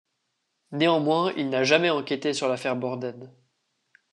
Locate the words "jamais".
1.63-1.91